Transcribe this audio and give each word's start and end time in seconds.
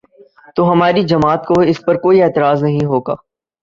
تو 0.55 0.71
ہماری 0.71 1.01
جماعت 1.03 1.45
کو 1.45 1.59
اس 1.61 1.79
پر 1.85 1.95
کوئی 1.97 2.21
اعتراض 2.23 2.63
نہیں 2.63 2.85
ہو 2.85 2.99
گا۔ 2.99 3.15